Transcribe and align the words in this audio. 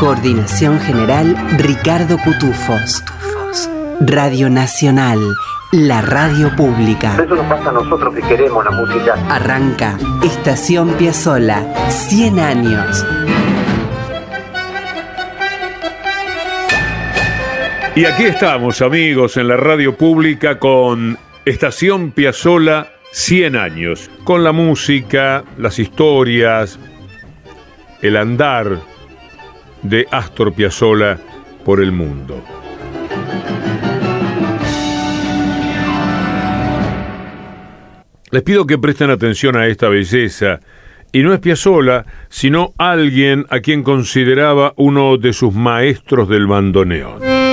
Coordinación 0.00 0.80
General 0.80 1.36
Ricardo 1.58 2.16
Cutufos. 2.16 3.04
Radio 4.00 4.48
Nacional, 4.48 5.18
la 5.72 6.00
radio 6.00 6.56
pública. 6.56 7.22
Eso 7.22 7.34
nos 7.34 7.44
pasa 7.44 7.68
a 7.68 7.72
nosotros 7.74 8.14
que 8.14 8.22
queremos 8.22 8.64
la 8.64 8.70
música. 8.70 9.12
Arranca 9.28 9.98
Estación 10.24 10.94
Piazzola, 10.94 11.66
100 11.90 12.40
años. 12.40 13.06
Y 17.94 18.06
aquí 18.06 18.24
estamos, 18.24 18.80
amigos, 18.80 19.36
en 19.36 19.48
la 19.48 19.58
radio 19.58 19.98
pública 19.98 20.58
con 20.58 21.18
Estación 21.44 22.12
Piazzola 22.12 22.88
100 23.12 23.54
años, 23.54 24.10
con 24.24 24.44
la 24.44 24.52
música, 24.52 25.44
las 25.58 25.78
historias, 25.78 26.78
el 28.00 28.16
andar 28.16 28.78
de 29.82 30.06
Astor 30.10 30.52
Piazzolla 30.52 31.18
por 31.64 31.80
el 31.80 31.92
mundo. 31.92 32.42
Les 38.30 38.42
pido 38.42 38.66
que 38.66 38.78
presten 38.78 39.10
atención 39.10 39.56
a 39.56 39.66
esta 39.66 39.88
belleza, 39.88 40.60
y 41.12 41.22
no 41.22 41.34
es 41.34 41.40
Piazzolla, 41.40 42.04
sino 42.28 42.72
alguien 42.78 43.44
a 43.50 43.58
quien 43.58 43.82
consideraba 43.82 44.72
uno 44.76 45.16
de 45.16 45.32
sus 45.32 45.52
maestros 45.52 46.28
del 46.28 46.46
bandoneón. 46.46 47.49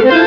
you. 0.04 0.23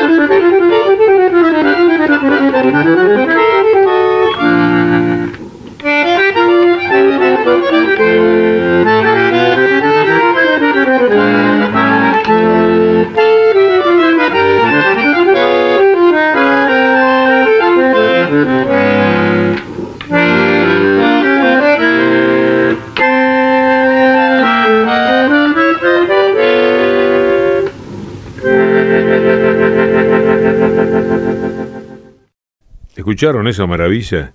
¿Escucharon 33.18 33.48
esa 33.48 33.66
maravilla? 33.66 34.30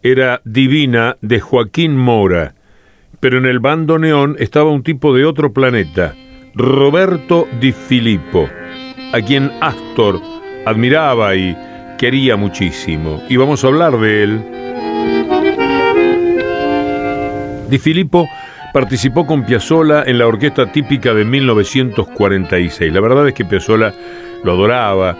Era 0.00 0.40
Divina 0.44 1.16
de 1.22 1.40
Joaquín 1.40 1.96
Mora, 1.96 2.54
pero 3.18 3.36
en 3.36 3.46
el 3.46 3.58
bandoneón 3.58 4.36
estaba 4.38 4.70
un 4.70 4.84
tipo 4.84 5.12
de 5.12 5.24
otro 5.24 5.52
planeta, 5.52 6.14
Roberto 6.54 7.48
Di 7.60 7.72
Filippo, 7.72 8.48
a 9.12 9.20
quien 9.22 9.50
Astor 9.60 10.20
admiraba 10.64 11.34
y 11.34 11.56
quería 11.98 12.36
muchísimo. 12.36 13.20
Y 13.28 13.36
vamos 13.38 13.64
a 13.64 13.66
hablar 13.66 13.98
de 13.98 14.22
él. 14.22 14.40
Di 17.70 17.78
Filippo 17.78 18.28
participó 18.72 19.26
con 19.26 19.44
Piazzolla 19.44 20.04
en 20.04 20.18
la 20.18 20.28
orquesta 20.28 20.70
típica 20.70 21.12
de 21.12 21.24
1946. 21.24 22.92
La 22.92 23.00
verdad 23.00 23.26
es 23.26 23.34
que 23.34 23.44
Piazzolla 23.44 23.92
lo 24.44 24.52
adoraba, 24.52 25.16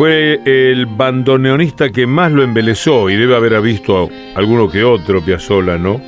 fue 0.00 0.40
el 0.46 0.86
bandoneonista 0.86 1.90
que 1.90 2.06
más 2.06 2.32
lo 2.32 2.42
embelezó 2.42 3.10
y 3.10 3.16
debe 3.16 3.36
haber 3.36 3.60
visto 3.60 4.08
alguno 4.34 4.66
que 4.70 4.82
otro 4.82 5.22
Piazzolla, 5.22 5.76
¿no? 5.76 6.00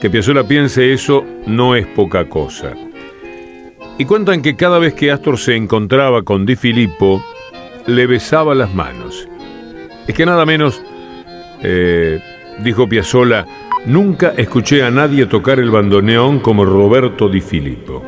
Que 0.00 0.10
Piazzolla 0.10 0.42
piense 0.42 0.92
eso 0.92 1.24
no 1.46 1.76
es 1.76 1.86
poca 1.86 2.28
cosa. 2.28 2.74
Y 3.96 4.04
cuentan 4.06 4.42
que 4.42 4.56
cada 4.56 4.80
vez 4.80 4.94
que 4.94 5.12
Astor 5.12 5.38
se 5.38 5.54
encontraba 5.54 6.24
con 6.24 6.44
Di 6.44 6.56
Filippo, 6.56 7.22
le 7.86 8.08
besaba 8.08 8.56
las 8.56 8.74
manos. 8.74 9.28
Es 10.08 10.14
que 10.16 10.26
nada 10.26 10.44
menos, 10.44 10.82
eh, 11.62 12.20
dijo 12.58 12.88
Piazzolla, 12.88 13.46
nunca 13.86 14.34
escuché 14.36 14.82
a 14.82 14.90
nadie 14.90 15.26
tocar 15.26 15.60
el 15.60 15.70
bandoneón 15.70 16.40
como 16.40 16.64
Roberto 16.64 17.28
Di 17.28 17.40
Filippo. 17.40 18.02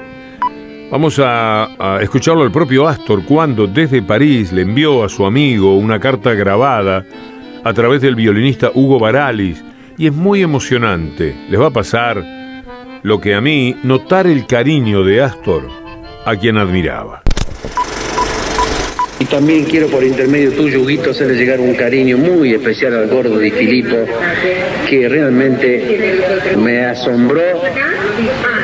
Vamos 0.93 1.19
a, 1.25 1.99
escucharlo 2.03 2.43
al 2.43 2.53
propio 2.53 2.87
Astor 2.87 3.25
cuando 3.25 3.67
desde 3.67 4.03
París 4.03 4.53
le 4.53 4.61
envió 4.61 5.03
a 5.03 5.09
su 5.09 5.25
amigo 5.25 5.75
una 5.79 5.99
carta 5.99 6.35
grabada 6.35 7.07
a 7.65 7.73
través 7.73 8.03
del 8.03 8.15
violinista 8.15 8.71
Hugo 8.75 8.99
Baralis 8.99 9.65
y 9.97 10.09
es 10.09 10.13
muy 10.13 10.43
emocionante. 10.43 11.35
Les 11.49 11.59
va 11.59 11.69
a 11.69 11.71
pasar 11.71 12.23
lo 13.03 13.19
que 13.23 13.35
a 13.35 13.41
mí 13.41 13.75
notar 13.83 14.27
el 14.27 14.47
cariño 14.47 15.03
de 15.03 15.23
Astor 15.23 15.67
a 16.27 16.37
quien 16.37 16.59
admiraba. 16.59 17.23
Y 19.19 19.25
también 19.25 19.65
quiero 19.65 19.87
por 19.87 20.05
intermedio 20.05 20.53
tuyo, 20.53 20.83
Huguito, 20.83 21.13
hacerle 21.13 21.37
llegar 21.37 21.59
un 21.59 21.75
cariño 21.75 22.19
muy 22.19 22.53
especial 22.53 22.93
al 22.93 23.09
gordo 23.09 23.39
de 23.39 23.51
Filipo, 23.51 23.97
que 24.91 25.09
realmente 25.09 26.55
me 26.59 26.85
asombró 26.85 27.41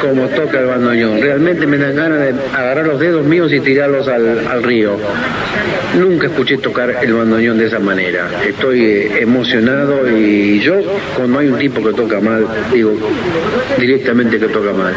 como 0.00 0.28
toca 0.28 0.60
el 0.60 0.66
bandoneón. 0.66 1.20
Realmente 1.20 1.66
me 1.66 1.78
dan 1.78 1.96
ganas 1.96 2.20
de 2.20 2.34
agarrar 2.54 2.86
los 2.86 3.00
dedos 3.00 3.24
míos 3.24 3.52
y 3.52 3.60
tirarlos 3.60 4.08
al, 4.08 4.62
río. 4.62 4.96
Nunca 5.98 6.26
escuché 6.26 6.58
tocar 6.58 6.96
el 7.02 7.12
bandoneón 7.12 7.58
de 7.58 7.66
esa 7.66 7.78
manera. 7.78 8.28
Estoy 8.46 8.82
eh, 8.82 9.22
emocionado 9.22 10.08
y 10.08 10.60
yo, 10.60 10.74
cuando 11.16 11.38
hay 11.38 11.48
un 11.48 11.58
tipo 11.58 11.82
que 11.82 11.92
toca 11.92 12.20
mal, 12.20 12.46
digo 12.72 12.94
directamente 13.78 14.38
que 14.38 14.48
toca 14.48 14.72
mal. 14.72 14.94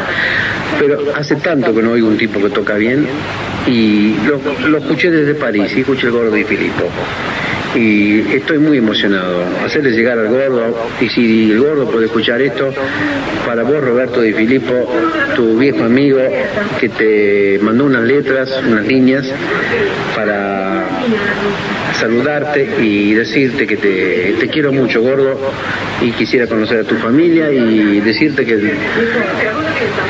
Pero 0.78 0.98
hace 1.14 1.36
tanto 1.36 1.74
que 1.74 1.82
no 1.82 1.92
oigo 1.92 2.08
un 2.08 2.16
tipo 2.16 2.40
que 2.40 2.50
toca 2.50 2.74
bien 2.74 3.06
y 3.66 4.14
lo, 4.26 4.40
lo 4.68 4.78
escuché 4.78 5.10
desde 5.10 5.34
París 5.34 5.72
y 5.76 5.80
escuché 5.80 6.06
el 6.06 6.12
gordo 6.12 6.36
y 6.36 6.44
Filipo 6.44 6.88
y 7.74 8.20
estoy 8.34 8.58
muy 8.58 8.78
emocionado. 8.78 9.44
Hacerle 9.64 9.90
llegar 9.90 10.18
al 10.18 10.28
gordo, 10.28 10.76
y 11.00 11.08
si 11.08 11.50
el 11.50 11.60
gordo 11.60 11.90
puede 11.90 12.06
escuchar 12.06 12.40
esto, 12.40 12.72
para 13.46 13.62
vos 13.62 13.82
Roberto 13.82 14.20
Di 14.20 14.32
Filippo, 14.32 14.74
tu 15.34 15.58
viejo 15.58 15.84
amigo 15.84 16.20
que 16.78 16.88
te 16.88 17.58
mandó 17.62 17.84
unas 17.84 18.02
letras, 18.02 18.50
unas 18.66 18.86
líneas 18.86 19.26
para 20.14 20.88
saludarte 21.98 22.68
y 22.80 23.14
decirte 23.14 23.66
que 23.66 23.76
te, 23.76 24.34
te 24.38 24.48
quiero 24.48 24.72
mucho 24.72 25.02
gordo 25.02 25.38
y 26.00 26.10
quisiera 26.12 26.46
conocer 26.46 26.80
a 26.80 26.84
tu 26.84 26.96
familia 26.96 27.50
y 27.50 28.00
decirte 28.00 28.44
que 28.44 28.56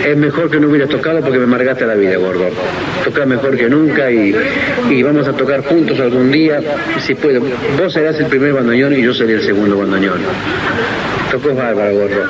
es 0.07 0.17
mejor 0.17 0.51
que 0.51 0.61
no 0.61 0.69
hubieras 0.69 0.89
tocado 0.89 1.21
porque 1.21 1.39
me 1.39 1.45
amargaste 1.45 1.87
la 1.87 1.95
vida, 1.95 2.17
gordo. 2.17 2.49
Toca 3.05 3.27
mejor 3.27 3.57
que 3.57 3.69
nunca 3.69 4.11
y, 4.11 5.03
vamos 5.03 5.27
a 5.29 5.33
tocar 5.33 5.65
juntos 5.65 5.99
algún 6.01 6.31
día, 6.31 6.61
si 7.01 7.15
puedo. 7.15 7.41
Vos 7.79 7.93
serás 7.93 8.19
el 8.19 8.27
primer 8.27 8.53
bandoneón 8.53 8.95
y 8.95 9.03
yo 9.03 9.15
seré 9.15 9.35
el 9.35 9.43
segundo 9.43 9.79
bandoneón. 9.79 10.21
Tocó 11.31 11.55
bárbaro, 11.55 11.95
gordo. 11.95 12.23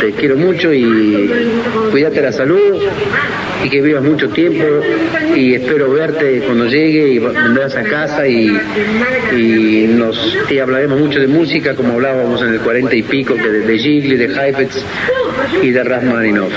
Te 0.00 0.12
quiero 0.12 0.36
mucho 0.36 0.72
y 0.72 1.30
cuídate 1.90 2.20
la 2.20 2.32
salud 2.32 2.82
y 3.64 3.70
que 3.70 3.80
vivas 3.80 4.02
mucho 4.02 4.28
tiempo 4.28 4.64
y 5.34 5.54
espero 5.54 5.90
verte 5.90 6.42
cuando 6.44 6.66
llegue 6.66 7.08
y 7.08 7.18
vendrás 7.18 7.74
a 7.74 7.82
casa 7.84 8.26
y, 8.28 8.50
nos 9.88 10.36
y 10.50 10.58
hablaremos 10.58 11.00
mucho 11.00 11.18
de 11.18 11.26
música 11.26 11.74
como 11.74 11.94
hablábamos 11.94 12.42
en 12.42 12.48
el 12.48 12.60
40 12.60 12.94
y 12.94 13.02
pico 13.02 13.34
de, 13.34 13.60
de 13.60 13.78
Gigli, 13.78 14.16
de 14.16 14.26
Heifetz 14.26 14.84
y 15.62 15.70
de 15.70 15.84
Rasmaninov. 15.84 16.50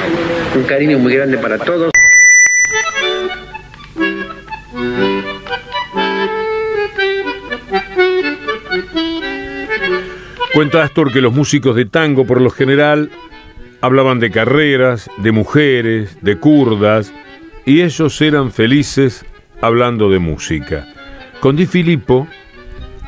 Un 0.56 0.64
cariño 0.64 1.00
muy 1.00 1.16
grande 1.16 1.38
para 1.38 1.58
todos. 1.58 1.92
Cuenta 10.54 10.84
Astor 10.84 11.14
que 11.14 11.22
los 11.22 11.34
músicos 11.34 11.76
de 11.76 11.86
tango 11.86 12.26
por 12.26 12.42
lo 12.42 12.50
general 12.50 13.12
hablaban 13.82 14.20
de 14.20 14.32
carreras, 14.32 15.10
de 15.18 15.32
mujeres, 15.32 16.18
de 16.22 16.38
kurdas, 16.38 17.14
y 17.66 17.82
ellos 17.82 18.20
eran 18.22 18.52
felices 18.52 19.24
hablando 19.62 20.10
de 20.10 20.20
música. 20.20 20.88
Con 21.42 21.56
Di 21.56 21.68
Filippo, 21.68 22.28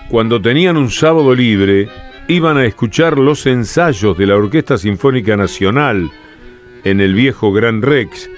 cuando 0.10 0.42
tenían 0.42 0.78
un 0.78 0.92
sábado 0.92 1.34
libre, 1.34 1.90
iban 2.30 2.58
a 2.58 2.66
escuchar 2.66 3.18
los 3.18 3.48
ensayos 3.48 4.16
de 4.16 4.28
la 4.28 4.36
Orquesta 4.36 4.78
Sinfónica 4.78 5.36
Nacional 5.36 6.12
en 6.84 7.02
el 7.02 7.16
viejo 7.16 7.52
Gran 7.52 7.82
Rex. 7.82 8.30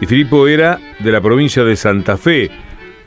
Di 0.00 0.06
Filippo 0.06 0.46
era 0.46 0.78
de 1.00 1.10
la 1.10 1.20
provincia 1.20 1.64
de 1.64 1.74
Santa 1.74 2.16
Fe, 2.16 2.48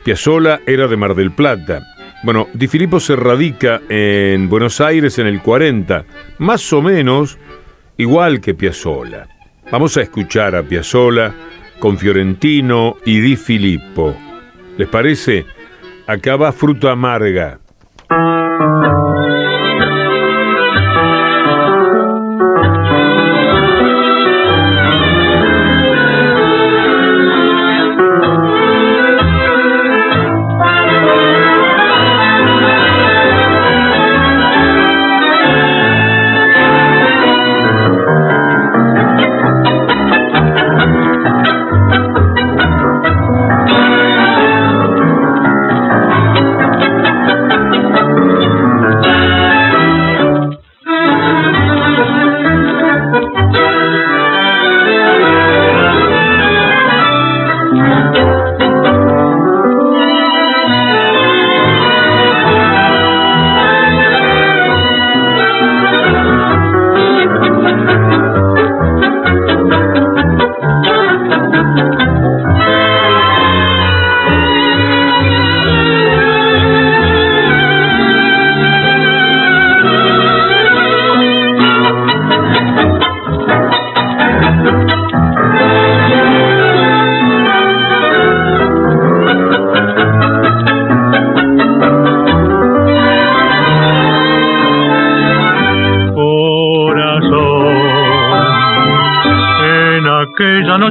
Piazzolla 0.04 0.60
era 0.68 0.90
de 0.90 0.98
Mar 0.98 1.16
del 1.16 1.32
Plata. 1.32 1.82
Bueno, 2.24 2.50
Di 2.54 2.68
Filippo 2.68 3.00
se 3.00 3.16
radica 3.16 3.80
en 3.88 4.50
Buenos 4.50 4.82
Aires 4.82 5.18
en 5.18 5.28
el 5.28 5.42
40, 5.42 6.04
más 6.40 6.74
o 6.74 6.82
menos 6.82 7.40
igual 7.96 8.42
que 8.42 8.54
Piazzolla. 8.54 9.28
Vamos 9.72 9.96
a 9.96 10.02
escuchar 10.02 10.56
a 10.56 10.64
Piazzolla 10.64 11.34
con 11.80 11.98
Fiorentino 11.98 12.98
y 13.06 13.22
Di 13.22 13.38
Filippo. 13.38 14.14
¿Les 14.78 14.90
parece? 14.90 15.46
Acá 16.06 16.36
va 16.36 16.52
Fruta 16.52 16.92
Amarga. 16.92 17.60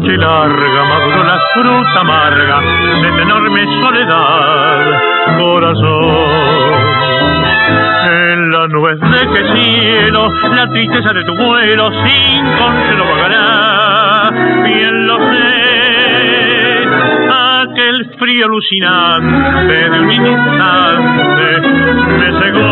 noche 0.00 0.16
larga 0.16 0.84
maduró 0.84 1.24
la 1.24 1.38
fruta 1.52 2.00
amarga 2.00 2.60
de 3.02 3.10
tu 3.10 3.18
enorme 3.20 3.64
soledad, 3.82 5.02
corazón. 5.38 6.80
En 8.06 8.50
la 8.50 8.66
nuez 8.68 8.98
de 8.98 9.28
que 9.28 9.42
cielo, 9.52 10.32
la 10.54 10.66
tristeza 10.68 11.12
de 11.12 11.24
tu 11.24 11.34
vuelo 11.36 11.90
sin 12.04 12.44
consuelo 12.56 13.04
pagará, 13.04 14.30
bien 14.64 15.06
lo 15.06 15.18
sé. 15.18 15.58
Aquel 17.62 18.10
frío 18.18 18.46
alucinante 18.46 19.90
de 19.90 20.00
un 20.00 20.12
instante 20.12 21.60
me 22.18 22.32
cegó. 22.40 22.70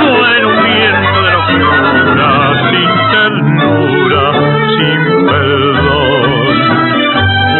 Fue 0.00 0.46
un 0.46 0.56
viento 0.64 1.22
de 1.22 1.30
locura 1.32 2.30
sin 2.70 2.90
ternura 3.40 4.32
sin 4.76 5.26
perdón. 5.26 6.30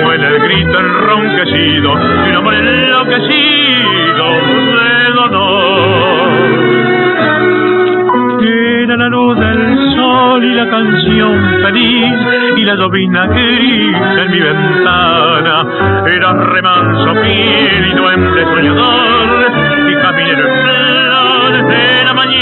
Fue 0.03 0.15
el 0.15 0.39
grito 0.41 0.79
enronquecido 0.79 1.97
de 1.97 2.31
un 2.31 2.37
amor 2.37 2.55
enloquecido 2.55 4.25
de 4.77 5.13
dolor. 5.15 6.31
Era 8.43 8.97
la 8.97 9.09
luz 9.09 9.39
del 9.39 9.79
sol 9.95 10.45
y 10.45 10.55
la 10.55 10.69
canción 10.69 11.63
feliz 11.63 12.19
y 12.57 12.65
la 12.65 12.75
llovina 12.75 13.27
gris 13.27 13.97
en 14.19 14.31
mi 14.31 14.41
ventana. 14.41 15.67
Era 16.07 16.33
remanso 16.33 17.15
fiel 17.23 17.87
y 17.91 17.95
duende 17.95 18.45
soñador 18.45 19.53
y 19.89 19.95
caminero 19.95 20.47
en 20.47 21.69
de 21.69 22.05
la 22.05 22.15
mañana 22.15 22.40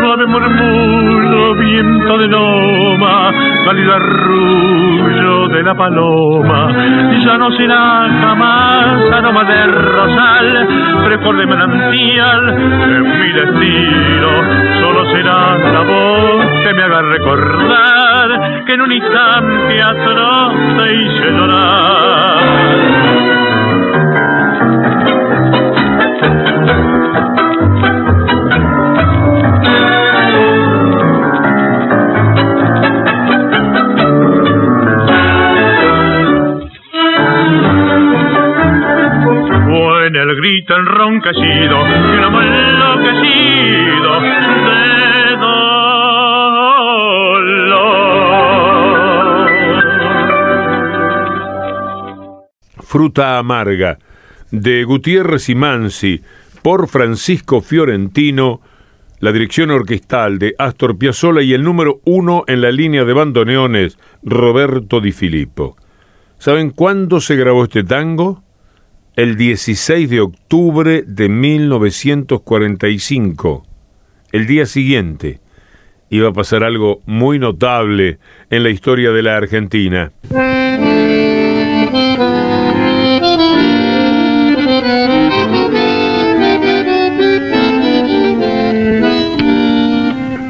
tierra 0.00 0.16
de 0.16 0.26
murmullo, 0.26 1.54
viento 1.56 2.18
de 2.18 2.28
loma, 2.28 3.32
cálido 3.64 3.94
arrullo 3.94 5.48
de 5.48 5.62
la 5.62 5.74
paloma. 5.74 6.68
y 7.12 7.24
Ya 7.24 7.36
no 7.36 7.50
será 7.52 8.08
jamás 8.20 9.12
aroma 9.12 9.44
de 9.44 9.66
rosal, 9.66 10.68
frescor 11.04 11.36
de 11.36 11.46
manantial, 11.46 12.48
en 12.48 13.20
mi 13.20 13.32
destino 13.32 14.28
solo 14.80 15.10
será 15.12 15.58
la 15.58 15.80
voz 15.80 16.46
que 16.62 16.74
me 16.74 16.82
haga 16.82 17.02
recordar 17.02 18.64
que 18.64 18.72
en 18.72 18.80
un 18.80 18.92
instante 18.92 19.82
atroz 19.82 20.54
te 20.76 20.94
hice 20.94 21.30
llorar. 21.30 23.09
El 40.70 40.76
grito 40.76 40.76
enronquecido 40.76 41.88
y 41.88 41.92
un 42.16 42.24
amor 42.24 42.44
enloquecido 42.44 44.20
de 44.20 44.30
dolor. 45.36 45.70
Fruta 52.82 53.38
amarga 53.38 53.98
de 54.50 54.84
Gutiérrez 54.84 55.48
y 55.48 55.54
Mansi 55.54 56.20
por 56.62 56.88
Francisco 56.88 57.60
Fiorentino, 57.60 58.60
la 59.20 59.32
dirección 59.32 59.70
orquestal 59.70 60.38
de 60.38 60.54
Astor 60.58 60.98
Piazzolla 60.98 61.42
y 61.42 61.52
el 61.54 61.62
número 61.62 62.00
uno 62.04 62.44
en 62.46 62.60
la 62.60 62.70
línea 62.70 63.04
de 63.04 63.12
bandoneones, 63.12 63.98
Roberto 64.22 65.00
Di 65.00 65.12
Filippo. 65.12 65.76
¿Saben 66.38 66.70
cuándo 66.70 67.20
se 67.20 67.36
grabó 67.36 67.64
este 67.64 67.84
tango? 67.84 68.42
El 69.16 69.36
16 69.36 70.08
de 70.08 70.20
octubre 70.20 71.02
de 71.06 71.28
1945. 71.28 73.66
El 74.32 74.46
día 74.46 74.66
siguiente 74.66 75.40
iba 76.10 76.28
a 76.28 76.32
pasar 76.32 76.64
algo 76.64 77.00
muy 77.06 77.38
notable 77.38 78.18
en 78.50 78.62
la 78.62 78.70
historia 78.70 79.10
de 79.10 79.22
la 79.22 79.36
Argentina. 79.36 80.12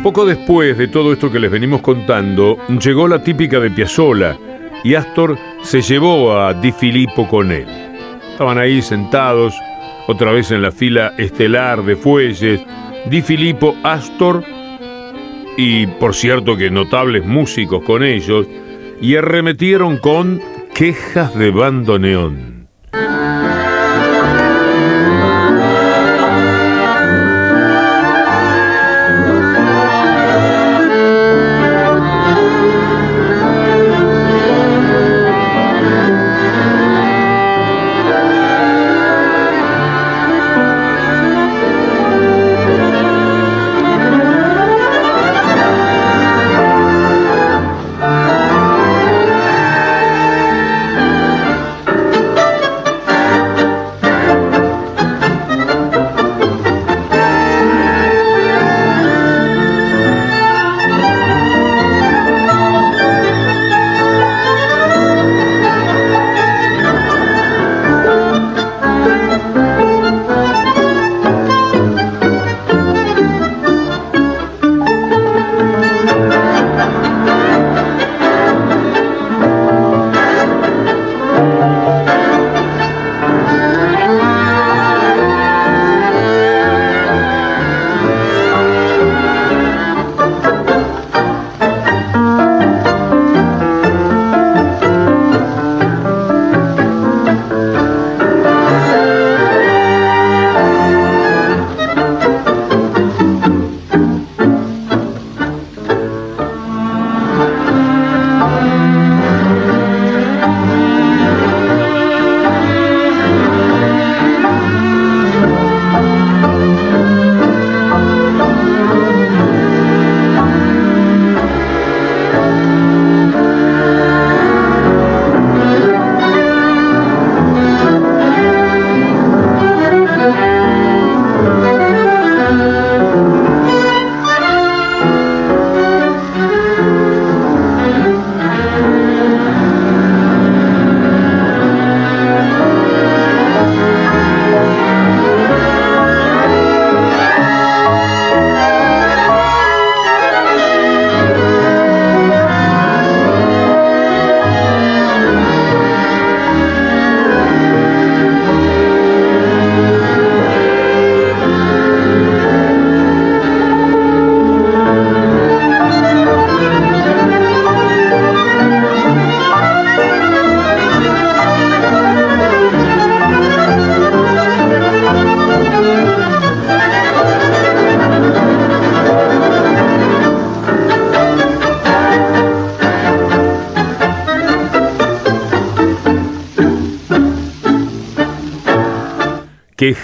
Poco 0.03 0.25
después 0.25 0.79
de 0.79 0.89
todo 0.89 1.13
esto 1.13 1.31
que 1.31 1.39
les 1.39 1.51
venimos 1.51 1.83
contando, 1.83 2.57
llegó 2.83 3.07
la 3.07 3.23
típica 3.23 3.61
de 3.61 3.71
Piazzola 3.71 4.39
y 4.83 4.95
Astor 4.95 5.37
se 5.63 5.83
llevó 5.83 6.39
a 6.39 6.55
Di 6.55 6.73
Filippo 6.73 7.29
con 7.29 7.53
él. 7.53 7.90
Estaban 8.41 8.57
ahí 8.57 8.81
sentados, 8.81 9.55
otra 10.07 10.33
vez 10.33 10.51
en 10.51 10.63
la 10.63 10.73
fila 10.73 11.13
estelar 11.19 11.85
de 11.85 11.95
fuelles, 11.95 12.65
Di 13.11 13.21
Filippo, 13.21 13.77
Astor 13.83 14.43
y, 15.59 15.87
por 15.87 16.15
cierto, 16.15 16.57
que 16.57 16.71
notables 16.71 17.23
músicos 17.27 17.85
con 17.85 18.03
ellos, 18.03 18.47
y 18.99 19.15
arremetieron 19.15 19.99
con 19.99 20.41
quejas 20.75 21.39
de 21.39 21.51
bandoneón. 21.51 22.67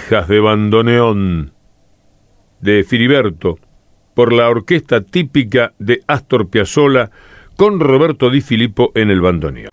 Quejas 0.07 0.29
de 0.29 0.39
bandoneón 0.39 1.51
de 2.61 2.85
Filiberto 2.85 3.59
por 4.13 4.31
la 4.31 4.47
orquesta 4.47 5.01
típica 5.01 5.73
de 5.79 6.01
Astor 6.07 6.49
Piazzolla 6.49 7.11
con 7.57 7.81
Roberto 7.81 8.29
Di 8.29 8.39
Filippo 8.39 8.93
en 8.95 9.09
el 9.11 9.19
bandoneón. 9.19 9.67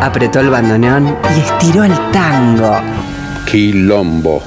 Apretó 0.00 0.40
el 0.40 0.50
bandoneón 0.50 1.16
y 1.36 1.38
estiró 1.38 1.84
el 1.84 1.92
tango. 2.10 2.80
Quilombo. 3.48 4.42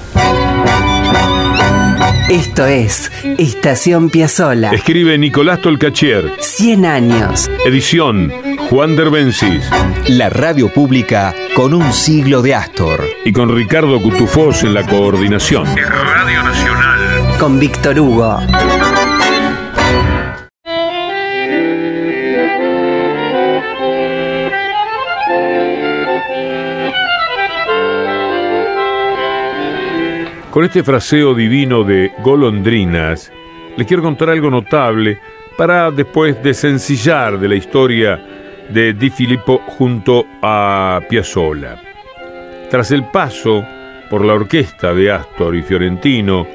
Esto 2.30 2.66
es 2.66 3.10
Estación 3.38 4.10
Piazzola. 4.10 4.72
Escribe 4.72 5.18
Nicolás 5.18 5.62
Tolcachier. 5.62 6.34
100 6.40 6.86
años. 6.86 7.50
Edición 7.66 8.34
Juan 8.72 8.96
Derbencis. 8.96 9.70
La 10.08 10.30
radio 10.30 10.70
pública 10.70 11.36
con 11.58 11.74
un 11.74 11.92
siglo 11.92 12.42
de 12.42 12.56
Astor. 12.56 13.02
Y 13.26 13.34
con 13.34 13.54
Ricardo 13.54 14.02
Cutufós 14.02 14.64
en 14.64 14.74
la 14.74 14.88
coordinación. 14.88 15.66
Radio 15.76 16.42
Nacional. 16.42 17.38
Con 17.38 17.60
Víctor 17.60 18.00
Hugo. 18.00 18.38
Con 30.50 30.64
este 30.64 30.82
fraseo 30.82 31.34
divino 31.34 31.84
de 31.84 32.14
golondrinas, 32.24 33.34
les 33.76 33.86
quiero 33.86 34.02
contar 34.02 34.30
algo 34.30 34.50
notable 34.50 35.20
para 35.58 35.92
después 35.92 36.42
desencillar 36.42 37.38
de 37.38 37.50
la 37.50 37.56
historia 37.56 38.31
de 38.74 38.94
Di 38.94 39.10
Filippo 39.10 39.62
junto 39.78 40.26
a 40.42 41.02
Piazzolla. 41.10 41.76
Tras 42.70 42.92
el 42.92 43.04
paso 43.06 43.66
por 44.10 44.24
la 44.24 44.34
orquesta 44.34 44.94
de 44.94 45.12
Astor 45.12 45.56
y 45.56 45.62
Fiorentino 45.62 46.48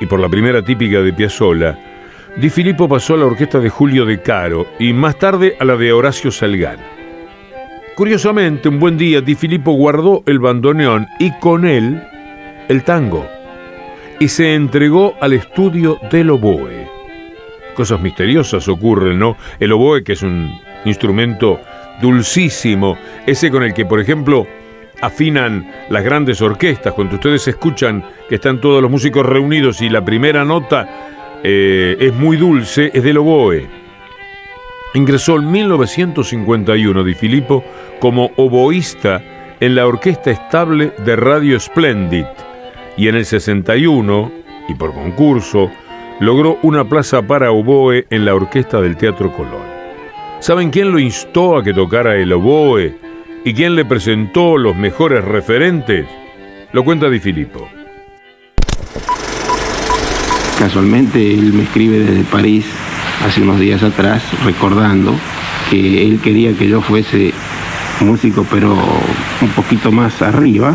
y 0.00 0.06
por 0.06 0.20
la 0.20 0.28
primera 0.28 0.62
típica 0.62 1.00
de 1.00 1.12
Piazzolla, 1.12 1.78
Di 2.36 2.50
Filippo 2.50 2.88
pasó 2.88 3.14
a 3.14 3.18
la 3.18 3.26
orquesta 3.26 3.58
de 3.58 3.68
Julio 3.68 4.04
De 4.04 4.20
Caro 4.22 4.66
y 4.78 4.92
más 4.92 5.18
tarde 5.18 5.56
a 5.58 5.64
la 5.64 5.76
de 5.76 5.92
Horacio 5.92 6.30
Salgán. 6.30 6.78
Curiosamente, 7.96 8.68
un 8.68 8.78
buen 8.78 8.96
día 8.96 9.20
Di 9.20 9.34
Filippo 9.34 9.72
guardó 9.72 10.22
el 10.26 10.38
bandoneón 10.38 11.08
y 11.18 11.32
con 11.40 11.66
él 11.66 12.00
el 12.68 12.84
tango 12.84 13.26
y 14.20 14.28
se 14.28 14.54
entregó 14.54 15.14
al 15.20 15.32
estudio 15.32 15.98
del 16.10 16.30
oboe. 16.30 16.88
Cosas 17.74 18.00
misteriosas 18.00 18.68
ocurren, 18.68 19.18
¿no? 19.18 19.36
El 19.58 19.72
oboe, 19.72 20.02
que 20.02 20.12
es 20.12 20.22
un 20.22 20.52
instrumento 20.84 21.60
dulcísimo, 22.00 22.96
ese 23.26 23.50
con 23.50 23.62
el 23.62 23.74
que, 23.74 23.86
por 23.86 24.00
ejemplo, 24.00 24.46
afinan 25.00 25.70
las 25.90 26.04
grandes 26.04 26.40
orquestas. 26.40 26.92
Cuando 26.92 27.16
ustedes 27.16 27.46
escuchan 27.48 28.04
que 28.28 28.36
están 28.36 28.60
todos 28.60 28.82
los 28.82 28.90
músicos 28.90 29.24
reunidos 29.24 29.80
y 29.80 29.88
la 29.88 30.04
primera 30.04 30.44
nota 30.44 30.88
eh, 31.42 31.96
es 32.00 32.14
muy 32.14 32.36
dulce, 32.36 32.90
es 32.92 33.02
del 33.02 33.18
oboe. 33.18 33.66
Ingresó 34.94 35.36
en 35.36 35.50
1951 35.50 37.04
Di 37.04 37.14
Filippo 37.14 37.64
como 38.00 38.30
oboísta 38.36 39.22
en 39.60 39.74
la 39.74 39.86
Orquesta 39.86 40.30
Estable 40.30 40.92
de 41.04 41.16
Radio 41.16 41.58
Splendid 41.60 42.24
y 42.96 43.08
en 43.08 43.14
el 43.14 43.24
61, 43.24 44.32
y 44.68 44.74
por 44.74 44.92
concurso, 44.92 45.70
logró 46.20 46.58
una 46.62 46.84
plaza 46.84 47.22
para 47.22 47.52
oboe 47.52 48.06
en 48.10 48.24
la 48.24 48.34
orquesta 48.34 48.80
del 48.80 48.96
Teatro 48.96 49.32
Colón. 49.32 49.77
¿Saben 50.40 50.70
quién 50.70 50.92
lo 50.92 51.00
instó 51.00 51.58
a 51.58 51.64
que 51.64 51.74
tocara 51.74 52.16
el 52.16 52.32
oboe 52.32 52.96
y 53.44 53.54
quién 53.54 53.74
le 53.74 53.84
presentó 53.84 54.56
los 54.56 54.76
mejores 54.76 55.24
referentes? 55.24 56.06
Lo 56.72 56.84
cuenta 56.84 57.10
Di 57.10 57.18
Filippo. 57.18 57.68
Casualmente 60.58 61.34
él 61.34 61.52
me 61.52 61.64
escribe 61.64 61.98
desde 61.98 62.22
París 62.24 62.64
hace 63.26 63.42
unos 63.42 63.58
días 63.58 63.82
atrás 63.82 64.22
recordando 64.44 65.12
que 65.70 66.06
él 66.06 66.20
quería 66.22 66.52
que 66.56 66.68
yo 66.68 66.80
fuese 66.82 67.32
músico 68.00 68.46
pero 68.48 68.76
un 69.40 69.48
poquito 69.56 69.90
más 69.90 70.22
arriba 70.22 70.72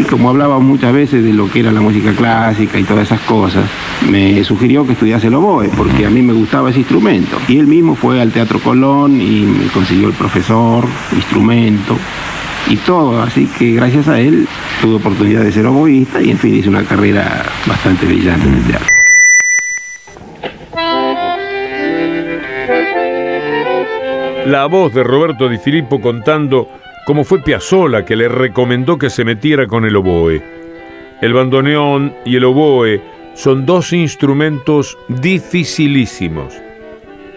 y 0.00 0.04
como 0.04 0.30
hablaba 0.30 0.60
muchas 0.60 0.92
veces 0.92 1.24
de 1.24 1.32
lo 1.32 1.50
que 1.50 1.60
era 1.60 1.72
la 1.72 1.80
música 1.80 2.12
clásica 2.12 2.78
y 2.78 2.84
todas 2.84 3.06
esas 3.06 3.20
cosas, 3.22 3.64
me 4.10 4.42
sugirió 4.44 4.86
que 4.86 4.92
estudiase 4.92 5.26
el 5.26 5.34
oboe, 5.34 5.68
porque 5.76 6.06
a 6.06 6.10
mí 6.10 6.22
me 6.22 6.32
gustaba 6.32 6.70
ese 6.70 6.80
instrumento. 6.80 7.38
Y 7.48 7.58
él 7.58 7.66
mismo 7.66 7.94
fue 7.94 8.20
al 8.20 8.32
Teatro 8.32 8.58
Colón 8.60 9.20
y 9.20 9.40
me 9.42 9.66
consiguió 9.68 10.08
el 10.08 10.14
profesor, 10.14 10.84
instrumento 11.14 11.96
y 12.68 12.76
todo. 12.76 13.20
Así 13.22 13.46
que 13.58 13.72
gracias 13.72 14.08
a 14.08 14.20
él 14.20 14.46
tuve 14.80 14.96
oportunidad 14.96 15.42
de 15.42 15.52
ser 15.52 15.66
oboísta 15.66 16.22
y 16.22 16.30
en 16.30 16.38
fin 16.38 16.54
hice 16.54 16.68
una 16.68 16.84
carrera 16.84 17.44
bastante 17.66 18.06
brillante 18.06 18.48
en 18.48 18.54
el 18.54 18.62
teatro. 18.64 18.88
La 24.46 24.64
voz 24.66 24.94
de 24.94 25.04
Roberto 25.04 25.48
Di 25.48 25.58
Filippo 25.58 26.00
contando 26.00 26.68
como 27.04 27.24
fue 27.24 27.42
Piazzolla 27.42 28.04
que 28.04 28.16
le 28.16 28.28
recomendó 28.28 28.98
que 28.98 29.10
se 29.10 29.24
metiera 29.24 29.66
con 29.66 29.84
el 29.84 29.96
oboe. 29.96 30.42
El 31.20 31.32
bandoneón 31.32 32.14
y 32.24 32.36
el 32.36 32.44
oboe 32.44 33.17
son 33.38 33.66
dos 33.66 33.92
instrumentos 33.92 34.98
dificilísimos. 35.06 36.60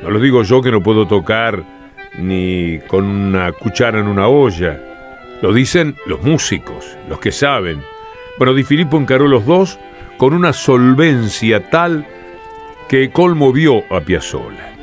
No 0.02 0.10
lo 0.10 0.20
digo 0.20 0.42
yo 0.42 0.60
que 0.60 0.72
no 0.72 0.82
puedo 0.82 1.08
tocar 1.08 1.64
ni 2.18 2.80
con 2.88 3.06
una 3.06 3.52
cuchara 3.52 4.00
en 4.00 4.08
una 4.08 4.28
olla. 4.28 4.82
Lo 5.44 5.54
dicen 5.54 5.96
los 6.08 6.24
músicos, 6.24 6.98
los 7.08 7.20
que 7.20 7.32
saben. 7.32 7.84
Bueno, 8.40 8.56
Di 8.56 8.64
Filippo 8.64 8.98
encaró 8.98 9.28
los 9.28 9.46
dos 9.46 9.78
con 10.18 10.34
una 10.34 10.54
solvencia 10.54 11.70
tal 11.70 12.08
que 12.90 13.12
conmovió 13.12 13.84
a 13.96 14.02
Piazzolla. 14.02 14.74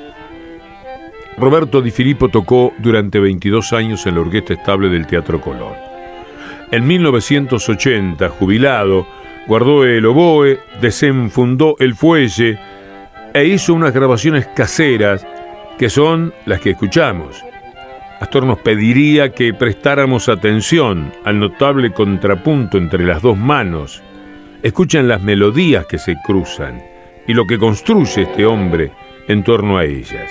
Roberto 1.37 1.83
Di 1.83 1.91
Filippo 1.91 2.29
tocó 2.29 2.73
durante 2.79 3.19
22 3.19 3.73
años 3.73 4.07
en 4.07 4.15
la 4.15 4.21
orquesta 4.21 4.53
estable 4.53 4.89
del 4.89 5.09
Teatro 5.09 5.41
Colón. 5.41 5.75
En 6.71 6.87
1980, 6.87 8.29
jubilado, 8.29 9.18
guardó 9.49 9.85
el 9.85 10.05
oboe, 10.05 10.61
desenfundó 10.81 11.75
el 11.81 11.95
fuelle 11.95 12.59
e 13.33 13.45
hizo 13.47 13.73
unas 13.75 13.95
grabaciones 13.95 14.47
caseras 14.49 15.27
que 15.79 15.89
son 15.89 16.35
las 16.45 16.61
que 16.61 16.71
escuchamos. 16.71 17.43
Astor 18.21 18.45
nos 18.45 18.59
pediría 18.59 19.33
que 19.33 19.55
prestáramos 19.55 20.29
atención 20.29 21.13
al 21.25 21.39
notable 21.39 21.93
contrapunto 21.93 22.77
entre 22.77 23.05
las 23.05 23.23
dos 23.23 23.39
manos. 23.39 24.03
Escuchen 24.63 25.09
las 25.09 25.23
melodías 25.23 25.87
que 25.87 25.99
se 25.99 26.17
cruzan 26.25 26.83
y 27.27 27.33
lo 27.33 27.47
que 27.47 27.59
construye 27.59 28.23
este 28.23 28.45
hombre 28.45 28.93
en 29.29 29.45
torno 29.45 29.79
a 29.79 29.85
ellas. 29.85 30.31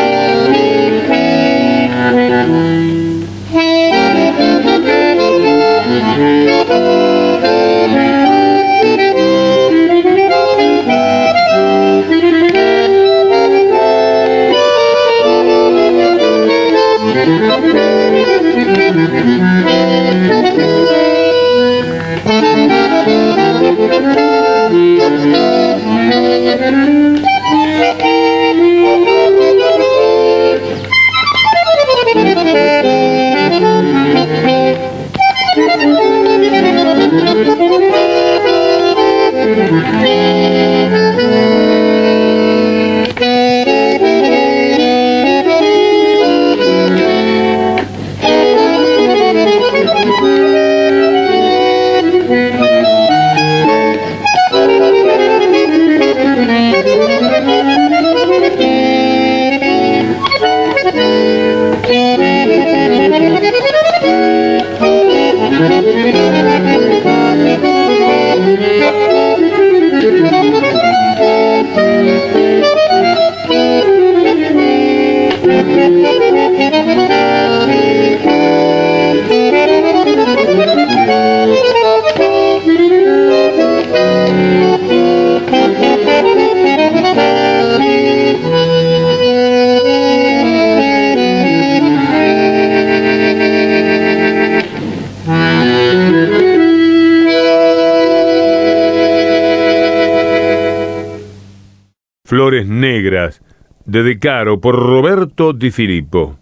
De 104.21 104.27
Decaro, 104.27 104.59
por 104.59 104.75
Roberto 104.75 105.51
Di 105.51 105.71
Filippo. 105.71 106.37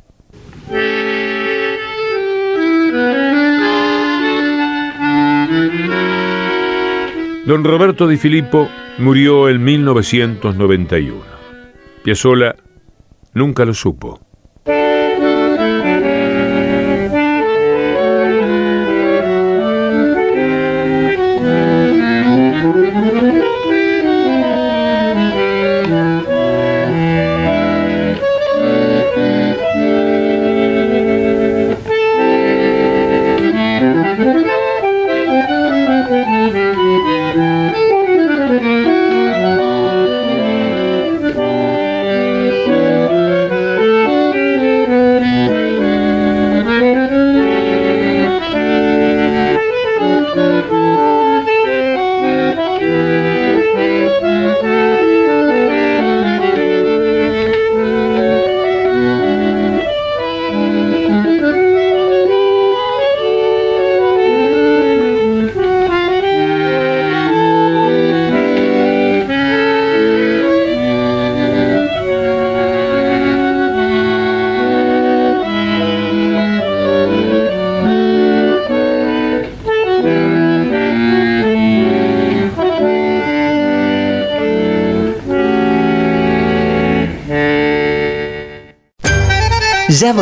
Don 7.45 7.63
Roberto 7.63 8.07
Di 8.07 8.17
Filippo 8.17 8.67
murió 8.99 9.49
en 9.49 9.63
1991. 9.63 11.23
Piazzolla 12.03 12.55
nunca 13.33 13.65
lo 13.65 13.73
supo. 13.73 14.28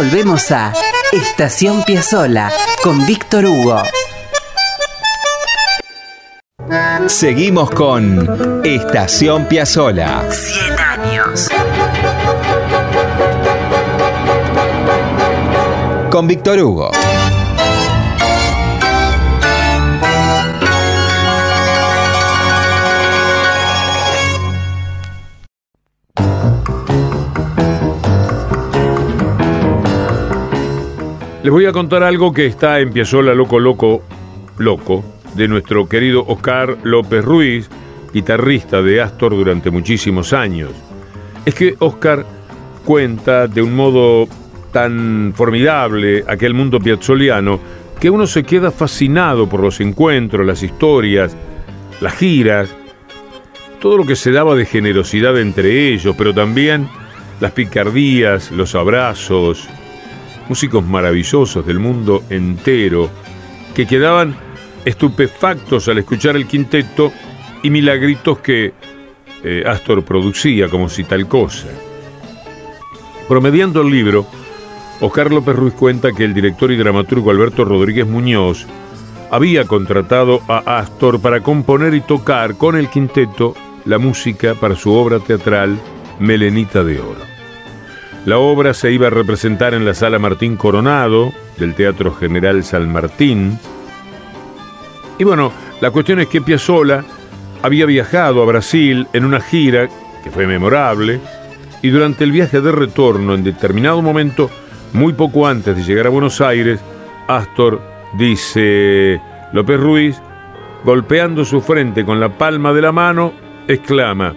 Volvemos 0.09 0.51
a 0.51 0.71
Estación 1.11 1.83
Piazzola 1.83 2.49
con 2.81 3.05
Víctor 3.05 3.45
Hugo. 3.45 3.83
Seguimos 7.07 7.69
con 7.71 8.61
Estación 8.63 9.47
Piazzola. 9.47 10.23
100 10.31 10.79
años. 10.79 11.49
Con 16.09 16.27
Víctor 16.27 16.59
Hugo. 16.59 16.91
Les 31.47 31.53
voy 31.53 31.65
a 31.65 31.71
contar 31.71 32.03
algo 32.03 32.33
que 32.33 32.45
está 32.45 32.81
en 32.81 32.91
Piazzola 32.91 33.33
Loco 33.33 33.57
Loco 33.57 34.03
Loco 34.57 35.01
de 35.33 35.47
nuestro 35.47 35.87
querido 35.87 36.25
Oscar 36.27 36.77
López 36.83 37.23
Ruiz, 37.23 37.69
guitarrista 38.13 38.81
de 38.81 38.99
Astor 38.99 39.31
durante 39.33 39.71
muchísimos 39.71 40.33
años. 40.33 40.71
Es 41.45 41.55
que 41.55 41.77
Oscar 41.79 42.25
cuenta 42.83 43.47
de 43.47 43.61
un 43.61 43.77
modo 43.77 44.27
tan 44.73 45.31
formidable 45.37 46.25
aquel 46.27 46.53
mundo 46.53 46.81
piazzoliano 46.81 47.61
que 47.97 48.09
uno 48.09 48.27
se 48.27 48.43
queda 48.43 48.69
fascinado 48.69 49.47
por 49.47 49.61
los 49.61 49.79
encuentros, 49.79 50.45
las 50.45 50.61
historias, 50.63 51.37
las 52.01 52.13
giras, 52.15 52.75
todo 53.79 53.95
lo 53.95 54.05
que 54.05 54.17
se 54.17 54.33
daba 54.33 54.53
de 54.53 54.65
generosidad 54.65 55.39
entre 55.39 55.93
ellos, 55.93 56.13
pero 56.17 56.33
también 56.33 56.89
las 57.39 57.53
picardías, 57.53 58.51
los 58.51 58.75
abrazos, 58.75 59.69
músicos 60.49 60.85
maravillosos 60.85 61.65
del 61.65 61.79
mundo 61.79 62.23
entero, 62.29 63.09
que 63.73 63.85
quedaban 63.85 64.35
estupefactos 64.85 65.87
al 65.87 65.97
escuchar 65.97 66.35
el 66.35 66.47
quinteto 66.47 67.11
y 67.63 67.69
milagritos 67.69 68.39
que 68.39 68.73
eh, 69.43 69.63
Astor 69.65 70.03
producía 70.03 70.69
como 70.69 70.89
si 70.89 71.03
tal 71.03 71.27
cosa. 71.27 71.67
Promediando 73.27 73.81
el 73.81 73.89
libro, 73.89 74.25
Oscar 75.01 75.31
López 75.31 75.55
Ruiz 75.55 75.73
cuenta 75.73 76.11
que 76.13 76.23
el 76.23 76.33
director 76.33 76.71
y 76.71 76.77
dramaturgo 76.77 77.29
Alberto 77.29 77.65
Rodríguez 77.65 78.07
Muñoz 78.07 78.65
había 79.29 79.65
contratado 79.65 80.41
a 80.47 80.79
Astor 80.79 81.19
para 81.21 81.41
componer 81.41 81.93
y 81.93 82.01
tocar 82.01 82.55
con 82.57 82.75
el 82.77 82.89
quinteto 82.89 83.53
la 83.85 83.97
música 83.97 84.55
para 84.55 84.75
su 84.75 84.91
obra 84.91 85.19
teatral 85.19 85.77
Melenita 86.19 86.83
de 86.83 86.99
Oro. 86.99 87.26
La 88.27 88.39
obra 88.39 88.73
se 88.73 88.91
iba 88.91 89.07
a 89.07 89.09
representar 89.09 89.73
en 89.73 89.85
la 89.85 89.93
sala 89.93 90.19
Martín 90.19 90.57
Coronado 90.57 91.31
del 91.57 91.73
Teatro 91.75 92.13
General 92.13 92.61
San 92.61 92.91
Martín. 92.91 93.57
Y 95.17 95.23
bueno, 95.23 95.53
la 95.79 95.91
cuestión 95.91 96.19
es 96.19 96.27
que 96.27 96.41
Piazzolla 96.41 97.05
había 97.61 97.85
viajado 97.85 98.41
a 98.41 98.45
Brasil 98.45 99.07
en 99.13 99.23
una 99.23 99.39
gira 99.39 99.87
que 100.25 100.29
fue 100.29 100.45
memorable 100.45 101.21
y 101.81 101.87
durante 101.87 102.25
el 102.25 102.33
viaje 102.33 102.59
de 102.59 102.73
retorno, 102.73 103.33
en 103.33 103.45
determinado 103.45 104.01
momento, 104.01 104.51
muy 104.91 105.13
poco 105.13 105.47
antes 105.47 105.77
de 105.77 105.83
llegar 105.83 106.07
a 106.07 106.09
Buenos 106.09 106.41
Aires, 106.41 106.81
Astor 107.29 107.81
dice 108.17 109.21
López 109.53 109.79
Ruiz, 109.79 110.21
golpeando 110.83 111.45
su 111.45 111.61
frente 111.61 112.03
con 112.03 112.19
la 112.19 112.37
palma 112.37 112.73
de 112.73 112.81
la 112.81 112.91
mano, 112.91 113.31
exclama, 113.69 114.35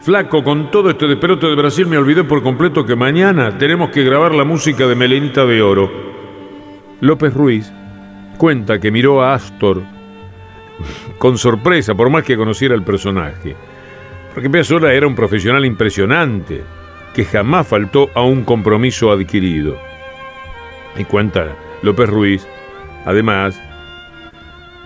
Flaco, 0.00 0.42
con 0.42 0.70
todo 0.70 0.88
este 0.88 1.06
desperote 1.06 1.46
de 1.46 1.54
Brasil 1.54 1.86
me 1.86 1.98
olvidé 1.98 2.24
por 2.24 2.42
completo 2.42 2.86
que 2.86 2.96
mañana 2.96 3.58
tenemos 3.58 3.90
que 3.90 4.02
grabar 4.02 4.34
la 4.34 4.44
música 4.44 4.86
de 4.86 4.94
Melenita 4.94 5.44
de 5.44 5.60
Oro. 5.60 5.90
López 7.02 7.34
Ruiz 7.34 7.70
cuenta 8.38 8.80
que 8.80 8.90
miró 8.90 9.22
a 9.22 9.34
Astor 9.34 9.82
con 11.18 11.36
sorpresa, 11.36 11.94
por 11.94 12.08
más 12.08 12.24
que 12.24 12.38
conociera 12.38 12.74
el 12.74 12.82
personaje. 12.82 13.54
Porque 14.32 14.48
Piazzolla 14.48 14.94
era 14.94 15.06
un 15.06 15.14
profesional 15.14 15.66
impresionante, 15.66 16.62
que 17.14 17.26
jamás 17.26 17.68
faltó 17.68 18.08
a 18.14 18.22
un 18.22 18.44
compromiso 18.44 19.12
adquirido. 19.12 19.76
Y 20.96 21.04
cuenta 21.04 21.54
López 21.82 22.08
Ruiz, 22.08 22.48
además, 23.04 23.60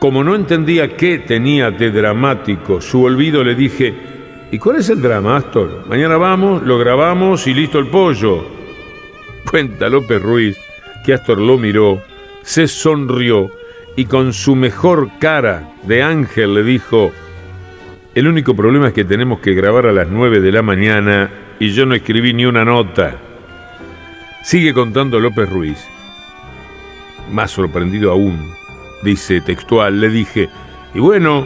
como 0.01 0.25
no 0.25 0.35
entendía 0.35 0.97
qué 0.97 1.19
tenía 1.19 1.71
de 1.71 1.93
dramático 1.93 2.81
su 2.81 3.05
olvido, 3.05 3.45
le 3.45 3.55
dije, 3.55 4.14
¿Y 4.55 4.59
cuál 4.61 4.77
es 4.77 4.89
el 4.89 5.03
drama, 5.03 5.39
Astor? 5.39 5.85
Mañana 5.89 6.17
vamos, 6.17 6.63
lo 6.63 6.79
grabamos 6.79 7.45
y 7.49 7.55
listo 7.55 7.81
el 7.81 7.89
pollo. 7.89 8.47
Cuenta 9.51 9.89
López 9.89 10.23
Ruiz 10.23 10.57
que 11.05 11.13
Astor 11.13 11.41
lo 11.41 11.59
miró, 11.59 12.01
se 12.43 12.69
sonrió 12.69 13.51
y 13.97 14.05
con 14.05 14.33
su 14.33 14.55
mejor 14.55 15.11
cara 15.19 15.73
de 15.83 16.05
ángel 16.05 16.55
le 16.55 16.63
dijo, 16.63 17.11
el 18.15 18.29
único 18.29 18.55
problema 18.55 18.87
es 18.87 18.95
que 18.95 19.05
tenemos 19.05 19.41
que 19.41 19.55
grabar 19.55 19.87
a 19.87 19.93
las 19.93 20.07
9 20.07 20.39
de 20.39 20.53
la 20.53 20.63
mañana 20.63 21.31
y 21.59 21.73
yo 21.73 21.85
no 21.85 21.97
escribí 21.97 22.33
ni 22.33 22.47
una 22.47 22.65
nota. 22.65 23.17
Sigue 24.45 24.73
contando 24.73 25.19
López 25.19 25.51
Ruiz. 25.51 25.85
Más 27.33 27.51
sorprendido 27.51 28.13
aún, 28.13 28.53
dice 29.03 29.41
textual, 29.41 30.01
le 30.01 30.11
dije, 30.11 30.49
y 30.95 31.01
bueno, 31.01 31.45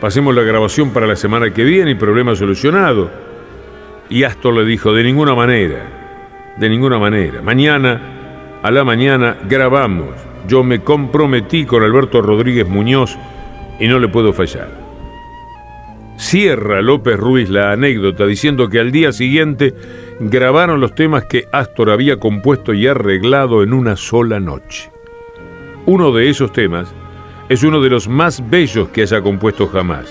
Pasemos 0.00 0.34
la 0.34 0.42
grabación 0.42 0.90
para 0.90 1.06
la 1.06 1.14
semana 1.14 1.52
que 1.52 1.62
viene 1.62 1.90
y 1.90 1.94
problema 1.94 2.34
solucionado. 2.34 3.10
Y 4.08 4.24
Astor 4.24 4.54
le 4.54 4.64
dijo, 4.64 4.94
de 4.94 5.04
ninguna 5.04 5.34
manera, 5.34 6.54
de 6.56 6.68
ninguna 6.70 6.98
manera. 6.98 7.42
Mañana, 7.42 8.00
a 8.62 8.70
la 8.70 8.82
mañana, 8.82 9.36
grabamos. 9.46 10.14
Yo 10.48 10.64
me 10.64 10.80
comprometí 10.80 11.66
con 11.66 11.82
Alberto 11.82 12.22
Rodríguez 12.22 12.66
Muñoz 12.66 13.18
y 13.78 13.88
no 13.88 13.98
le 13.98 14.08
puedo 14.08 14.32
fallar. 14.32 14.68
Cierra 16.16 16.80
López 16.80 17.18
Ruiz 17.18 17.50
la 17.50 17.72
anécdota 17.72 18.26
diciendo 18.26 18.68
que 18.68 18.78
al 18.80 18.92
día 18.92 19.12
siguiente 19.12 19.74
grabaron 20.18 20.80
los 20.80 20.94
temas 20.94 21.24
que 21.24 21.44
Astor 21.52 21.90
había 21.90 22.18
compuesto 22.18 22.72
y 22.72 22.86
arreglado 22.86 23.62
en 23.62 23.74
una 23.74 23.96
sola 23.96 24.40
noche. 24.40 24.90
Uno 25.86 26.10
de 26.12 26.28
esos 26.30 26.52
temas 26.52 26.94
es 27.50 27.64
uno 27.64 27.80
de 27.80 27.90
los 27.90 28.06
más 28.06 28.48
bellos 28.48 28.90
que 28.90 29.02
haya 29.02 29.20
compuesto 29.20 29.66
jamás. 29.66 30.06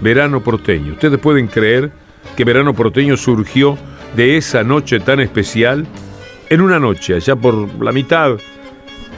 Verano 0.00 0.42
porteño. 0.42 0.94
Ustedes 0.94 1.20
pueden 1.20 1.46
creer 1.46 1.92
que 2.36 2.44
Verano 2.44 2.74
Porteño 2.74 3.16
surgió 3.16 3.78
de 4.16 4.36
esa 4.36 4.64
noche 4.64 4.98
tan 4.98 5.20
especial. 5.20 5.86
En 6.50 6.60
una 6.60 6.80
noche, 6.80 7.14
allá 7.14 7.36
por 7.36 7.80
la 7.80 7.92
mitad 7.92 8.36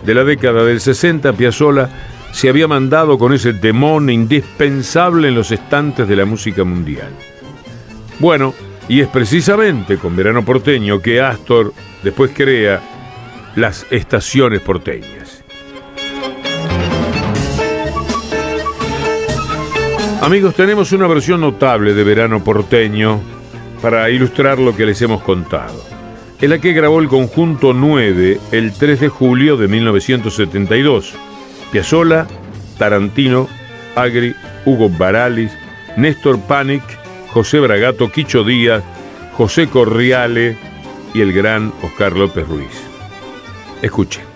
de 0.04 0.14
la 0.14 0.24
década 0.24 0.62
del 0.62 0.78
60, 0.78 1.32
Piazzolla 1.32 1.88
se 2.32 2.50
había 2.50 2.68
mandado 2.68 3.16
con 3.16 3.32
ese 3.32 3.54
temón 3.54 4.10
indispensable 4.10 5.28
en 5.28 5.34
los 5.34 5.50
estantes 5.50 6.06
de 6.06 6.16
la 6.16 6.26
música 6.26 6.64
mundial. 6.64 7.08
Bueno, 8.18 8.52
y 8.90 9.00
es 9.00 9.08
precisamente 9.08 9.96
con 9.96 10.14
Verano 10.14 10.44
Porteño 10.44 11.00
que 11.00 11.22
Astor 11.22 11.72
después 12.02 12.30
crea 12.34 12.82
las 13.56 13.86
estaciones 13.90 14.60
porteñas. 14.60 15.23
Amigos, 20.24 20.54
tenemos 20.54 20.90
una 20.92 21.06
versión 21.06 21.42
notable 21.42 21.92
de 21.92 22.02
Verano 22.02 22.42
Porteño 22.42 23.20
para 23.82 24.08
ilustrar 24.08 24.58
lo 24.58 24.74
que 24.74 24.86
les 24.86 25.02
hemos 25.02 25.22
contado, 25.22 25.84
en 26.40 26.48
la 26.48 26.58
que 26.58 26.72
grabó 26.72 26.98
el 27.00 27.08
conjunto 27.08 27.74
9 27.74 28.40
el 28.50 28.72
3 28.72 29.00
de 29.00 29.08
julio 29.10 29.58
de 29.58 29.68
1972. 29.68 31.12
Piazzolla, 31.70 32.26
Tarantino, 32.78 33.50
Agri, 33.96 34.34
Hugo 34.64 34.88
Baralis, 34.88 35.52
Néstor 35.98 36.40
Panic, 36.40 36.82
José 37.28 37.60
Bragato, 37.60 38.10
Quicho 38.10 38.44
Díaz, 38.44 38.82
José 39.34 39.68
Corriale 39.68 40.56
y 41.12 41.20
el 41.20 41.34
gran 41.34 41.70
Oscar 41.82 42.16
López 42.16 42.48
Ruiz. 42.48 42.82
Escuchen. 43.82 44.33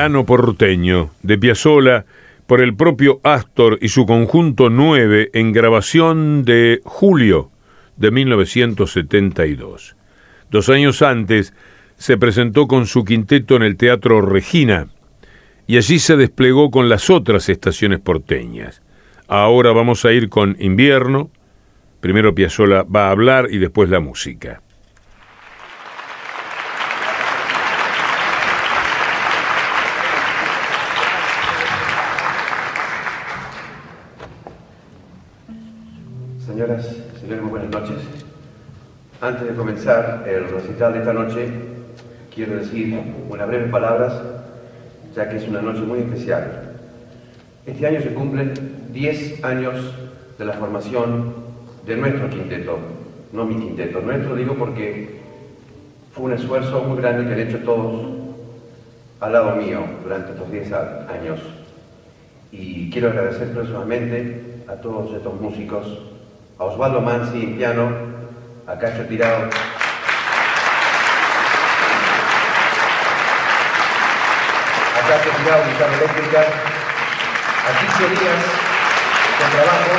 Verano 0.00 0.24
porteño, 0.24 1.10
de 1.22 1.36
Piazzolla, 1.36 2.06
por 2.46 2.62
el 2.62 2.74
propio 2.74 3.20
Astor 3.22 3.76
y 3.82 3.90
su 3.90 4.06
conjunto 4.06 4.70
9 4.70 5.28
en 5.34 5.52
grabación 5.52 6.42
de 6.42 6.80
julio 6.84 7.50
de 7.98 8.10
1972. 8.10 9.96
Dos 10.50 10.70
años 10.70 11.02
antes 11.02 11.52
se 11.98 12.16
presentó 12.16 12.66
con 12.66 12.86
su 12.86 13.04
quinteto 13.04 13.56
en 13.56 13.62
el 13.62 13.76
Teatro 13.76 14.22
Regina 14.22 14.88
y 15.66 15.76
allí 15.76 15.98
se 15.98 16.16
desplegó 16.16 16.70
con 16.70 16.88
las 16.88 17.10
otras 17.10 17.50
estaciones 17.50 18.00
porteñas. 18.00 18.80
Ahora 19.28 19.72
vamos 19.72 20.06
a 20.06 20.14
ir 20.14 20.30
con 20.30 20.56
Invierno, 20.60 21.30
primero 22.00 22.34
Piazzolla 22.34 22.84
va 22.84 23.08
a 23.08 23.10
hablar 23.10 23.48
y 23.50 23.58
después 23.58 23.90
la 23.90 24.00
música. 24.00 24.62
Señoras, 36.60 36.94
señores, 37.18 37.42
muy 37.42 37.50
buenas 37.52 37.70
noches. 37.70 37.96
Antes 39.22 39.48
de 39.48 39.54
comenzar 39.54 40.28
el 40.28 40.46
recital 40.46 40.92
de 40.92 40.98
esta 40.98 41.14
noche, 41.14 41.48
quiero 42.34 42.56
decir 42.56 43.00
unas 43.30 43.48
breves 43.48 43.70
palabras, 43.70 44.12
ya 45.16 45.26
que 45.30 45.38
es 45.38 45.48
una 45.48 45.62
noche 45.62 45.80
muy 45.80 46.00
especial. 46.00 46.74
Este 47.64 47.86
año 47.86 48.02
se 48.02 48.12
cumplen 48.12 48.52
10 48.92 49.42
años 49.42 49.74
de 50.38 50.44
la 50.44 50.52
formación 50.52 51.32
de 51.86 51.96
nuestro 51.96 52.28
quinteto, 52.28 52.78
no 53.32 53.46
mi 53.46 53.54
quinteto, 53.54 54.02
nuestro 54.02 54.36
digo 54.36 54.54
porque 54.56 55.18
fue 56.12 56.26
un 56.26 56.32
esfuerzo 56.34 56.82
muy 56.82 56.98
grande 57.00 57.26
que 57.26 57.40
han 57.40 57.48
hecho 57.48 57.60
todos 57.60 58.04
al 59.20 59.32
lado 59.32 59.56
mío 59.56 59.80
durante 60.02 60.32
estos 60.32 60.52
10 60.52 60.72
años. 60.74 61.40
Y 62.52 62.90
quiero 62.90 63.08
agradecer 63.08 63.48
personalmente 63.48 64.62
a 64.68 64.74
todos 64.74 65.14
estos 65.14 65.40
músicos 65.40 66.09
a 66.60 66.64
Osvaldo 66.64 67.00
Mansi 67.00 67.54
piano, 67.56 67.90
a 68.66 68.76
Cacho 68.76 69.06
Tirado. 69.06 69.48
A 74.94 75.00
Cacho 75.08 75.30
Tirado, 75.38 75.64
guitarra 75.64 75.96
eléctrica, 75.96 76.40
a 77.64 77.70
Ticio 77.80 78.08
Díaz, 78.08 78.44
con 79.38 79.50
trabajo, 79.50 79.92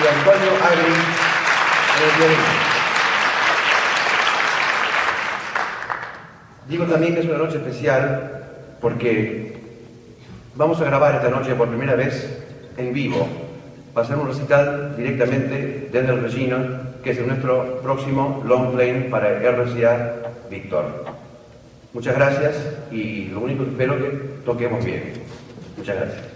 y 0.00 0.06
a 0.06 0.10
Antonio 0.10 0.52
Agri 0.66 0.94
en 1.94 2.02
el 2.02 2.16
violín. 2.18 2.44
Digo 6.66 6.84
también 6.86 7.14
que 7.14 7.20
es 7.20 7.26
una 7.26 7.38
noche 7.38 7.58
especial 7.58 8.42
porque 8.80 9.62
vamos 10.56 10.80
a 10.80 10.84
grabar 10.84 11.14
esta 11.14 11.28
noche 11.28 11.54
por 11.54 11.68
primera 11.68 11.94
vez 11.94 12.42
en 12.76 12.92
vivo 12.92 13.45
va 13.96 14.02
a 14.02 14.04
ser 14.04 14.16
un 14.16 14.28
recital 14.28 14.94
directamente 14.96 15.88
desde 15.90 16.12
el 16.12 16.20
Regina, 16.20 16.82
que 17.02 17.10
es 17.10 17.26
nuestro 17.26 17.80
próximo 17.80 18.42
long 18.46 18.74
play 18.74 19.08
para 19.10 19.38
RCA 19.38 20.32
Víctor. 20.50 21.04
Muchas 21.94 22.14
gracias 22.14 22.56
y 22.90 23.28
lo 23.28 23.40
único 23.40 23.64
que 23.64 23.70
espero 23.70 23.94
es 23.94 24.02
que 24.02 24.10
toquemos 24.44 24.84
bien. 24.84 25.14
Muchas 25.78 25.96
gracias. 25.96 26.35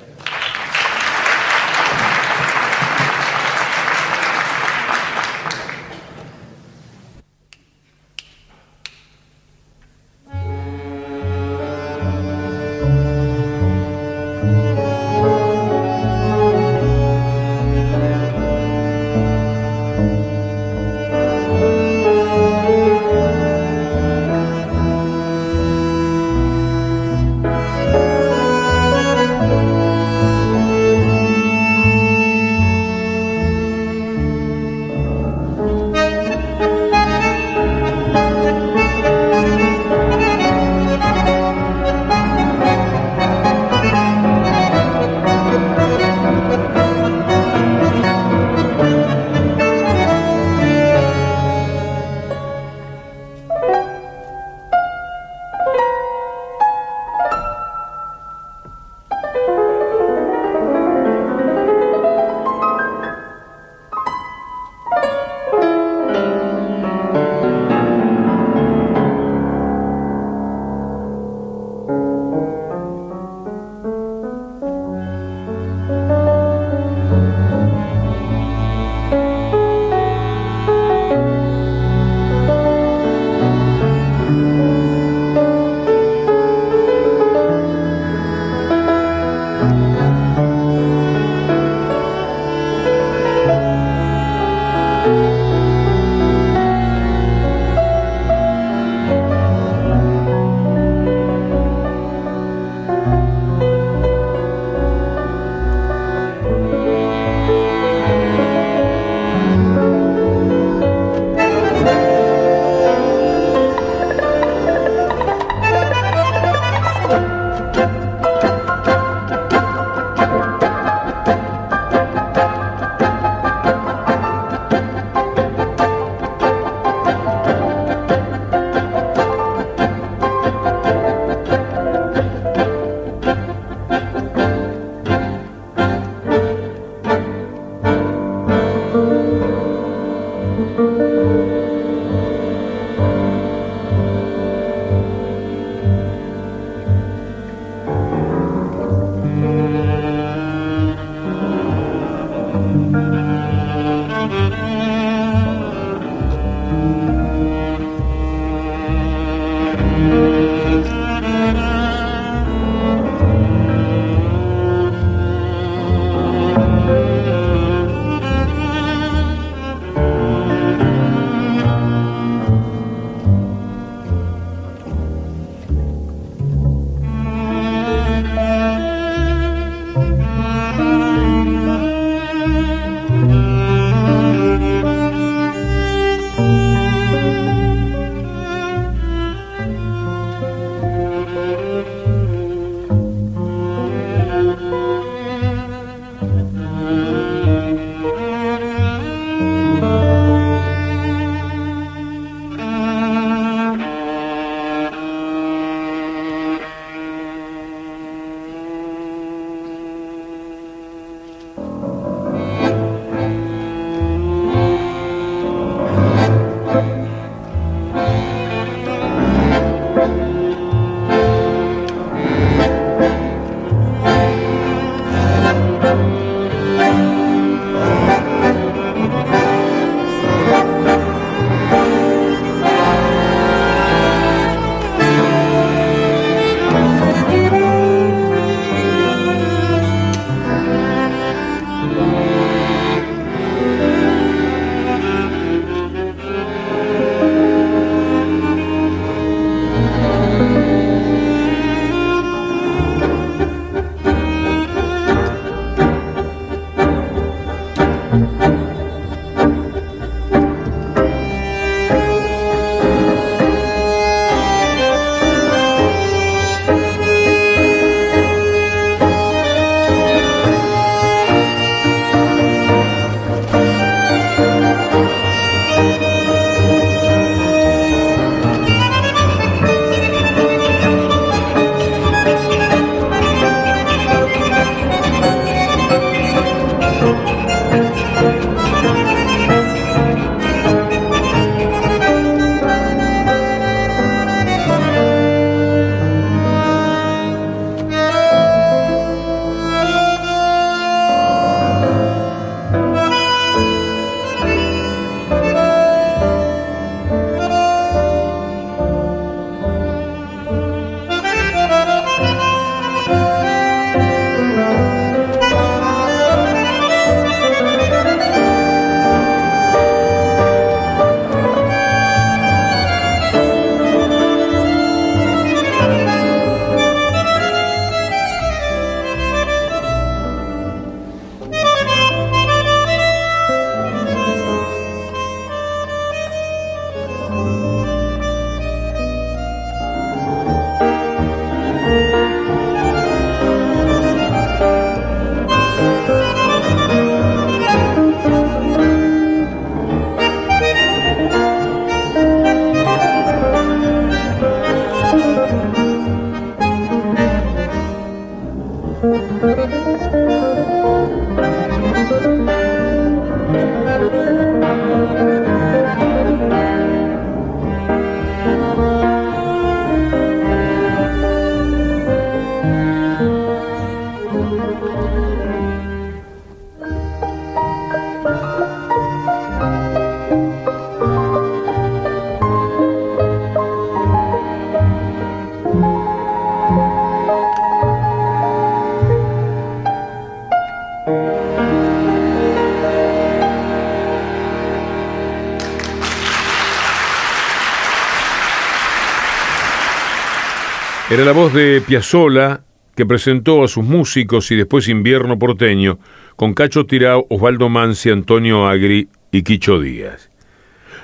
Era 401.21 401.35
la 401.35 401.39
voz 401.39 401.53
de 401.53 401.83
Piazzolla 401.87 402.63
que 402.97 403.05
presentó 403.05 403.63
a 403.63 403.69
sus 403.69 403.85
músicos 403.85 404.51
y 404.53 404.57
después 404.57 404.89
Invierno 404.89 405.39
Porteño 405.39 405.99
con 406.35 406.55
Cacho 406.55 406.87
Tirao, 406.87 407.27
Osvaldo 407.29 407.69
Mansi, 407.69 408.09
Antonio 408.09 408.67
Agri 408.67 409.07
y 409.31 409.43
Quicho 409.43 409.79
Díaz. 409.79 410.31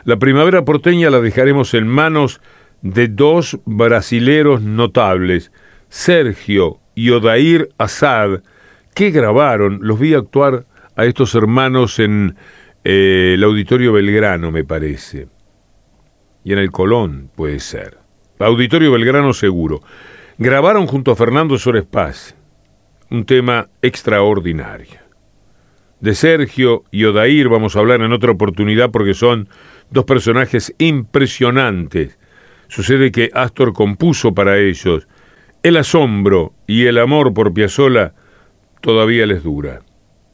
La 0.04 0.16
primavera 0.16 0.64
porteña 0.64 1.10
la 1.10 1.20
dejaremos 1.20 1.74
en 1.74 1.86
manos 1.86 2.40
de 2.80 3.08
dos 3.08 3.58
brasileros 3.66 4.62
notables, 4.62 5.52
Sergio 5.90 6.78
y 6.94 7.10
Odair 7.10 7.68
Assad, 7.76 8.40
que 8.94 9.10
grabaron, 9.10 9.80
los 9.82 10.00
vi 10.00 10.14
actuar 10.14 10.64
a 10.96 11.04
estos 11.04 11.34
hermanos 11.34 11.98
en 11.98 12.36
eh, 12.84 13.32
el 13.34 13.44
Auditorio 13.44 13.92
Belgrano, 13.92 14.50
me 14.50 14.64
parece. 14.64 15.28
Y 16.42 16.54
en 16.54 16.58
el 16.58 16.70
Colón, 16.70 17.28
puede 17.36 17.60
ser. 17.60 18.05
Auditorio 18.38 18.92
Belgrano 18.92 19.32
seguro. 19.32 19.82
Grabaron 20.38 20.86
junto 20.86 21.10
a 21.10 21.16
Fernando 21.16 21.58
Sores 21.58 21.84
Paz 21.84 22.36
un 23.10 23.24
tema 23.24 23.68
extraordinario. 23.82 24.98
De 26.00 26.14
Sergio 26.14 26.84
y 26.90 27.04
Odair 27.04 27.48
vamos 27.48 27.76
a 27.76 27.78
hablar 27.78 28.02
en 28.02 28.12
otra 28.12 28.32
oportunidad 28.32 28.90
porque 28.90 29.14
son 29.14 29.48
dos 29.90 30.04
personajes 30.04 30.74
impresionantes. 30.78 32.18
Sucede 32.68 33.12
que 33.12 33.30
Astor 33.32 33.72
compuso 33.72 34.34
para 34.34 34.58
ellos. 34.58 35.08
El 35.62 35.76
asombro 35.76 36.52
y 36.66 36.86
el 36.86 36.98
amor 36.98 37.32
por 37.32 37.54
Piazzolla 37.54 38.12
todavía 38.80 39.26
les 39.26 39.42
dura. 39.42 39.80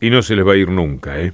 Y 0.00 0.10
no 0.10 0.22
se 0.22 0.34
les 0.34 0.46
va 0.46 0.54
a 0.54 0.56
ir 0.56 0.68
nunca, 0.70 1.20
¿eh? 1.20 1.32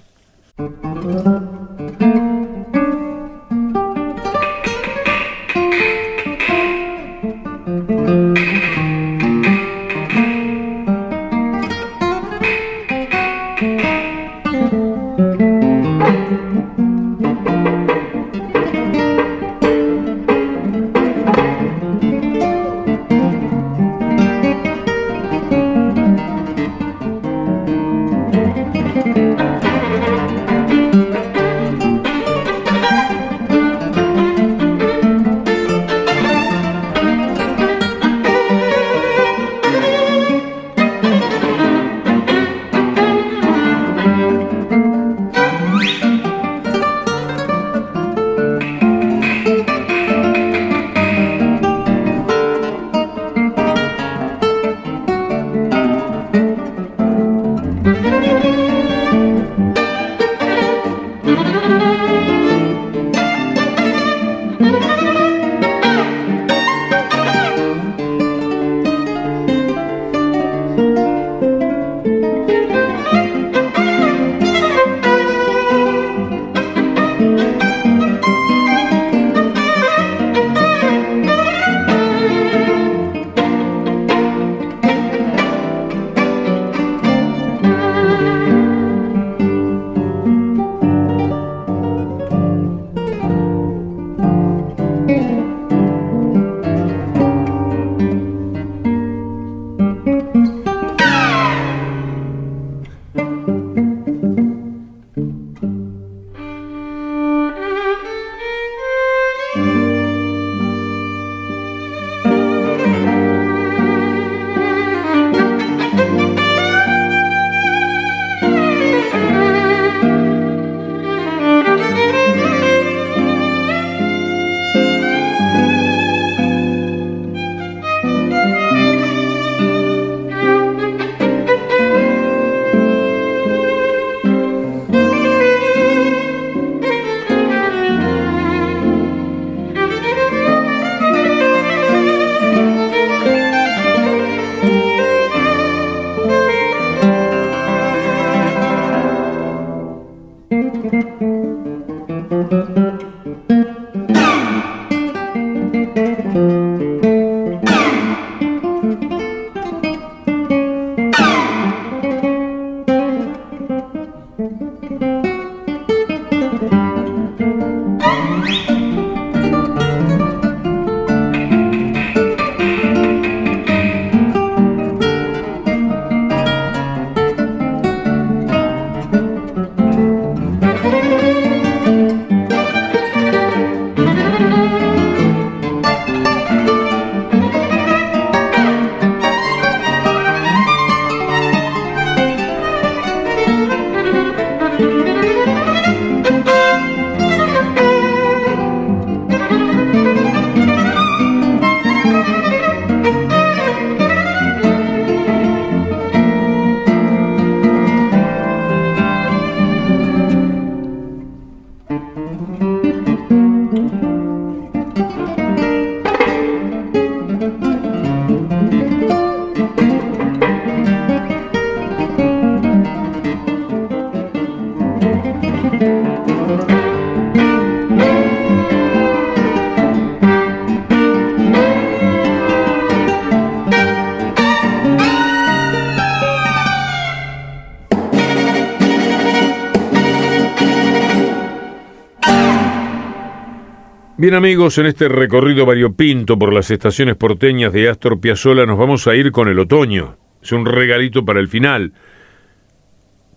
Bien 244.21 244.35
amigos, 244.35 244.77
en 244.79 244.87
este 244.87 245.07
recorrido 245.07 245.65
variopinto 245.65 246.37
por 246.37 246.53
las 246.53 246.73
estaciones 246.73 247.15
porteñas 247.15 247.73
de 247.73 247.89
Astor 247.89 248.19
Piazzolla 248.19 248.67
nos 248.67 248.77
vamos 248.77 249.07
a 249.07 249.15
ir 249.15 249.31
con 249.31 249.47
el 249.47 249.61
otoño. 249.61 250.17
Es 250.43 250.51
un 250.51 250.67
regalito 250.67 251.25
para 251.25 251.39
el 251.39 251.47
final. 251.47 251.93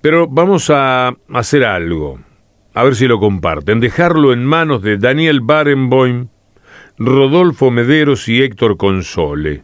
Pero 0.01 0.27
vamos 0.27 0.71
a 0.71 1.15
hacer 1.31 1.65
algo, 1.65 2.19
a 2.73 2.83
ver 2.83 2.95
si 2.95 3.05
lo 3.07 3.19
comparten, 3.19 3.79
dejarlo 3.79 4.33
en 4.33 4.43
manos 4.43 4.81
de 4.81 4.97
Daniel 4.97 5.41
Barenboim, 5.41 6.29
Rodolfo 6.97 7.69
Mederos 7.69 8.27
y 8.27 8.41
Héctor 8.41 8.75
Console. 8.77 9.61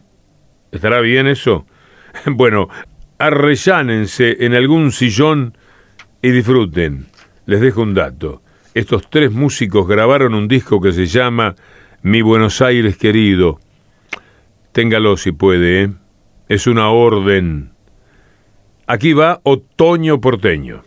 ¿Estará 0.70 1.00
bien 1.00 1.26
eso? 1.26 1.66
Bueno, 2.26 2.68
arrellánense 3.18 4.36
en 4.46 4.54
algún 4.54 4.92
sillón 4.92 5.58
y 6.22 6.30
disfruten. 6.30 7.06
Les 7.44 7.60
dejo 7.60 7.82
un 7.82 7.94
dato 7.94 8.40
estos 8.78 9.10
tres 9.10 9.32
músicos 9.32 9.88
grabaron 9.88 10.34
un 10.34 10.46
disco 10.46 10.80
que 10.80 10.92
se 10.92 11.06
llama 11.06 11.56
Mi 12.02 12.22
Buenos 12.22 12.62
Aires 12.62 12.96
querido. 12.96 13.58
Téngalo 14.70 15.16
si 15.16 15.32
puede, 15.32 15.82
¿eh? 15.82 15.90
Es 16.48 16.68
una 16.68 16.88
orden. 16.90 17.72
Aquí 18.86 19.14
va 19.14 19.40
Otoño 19.42 20.20
Porteño. 20.20 20.84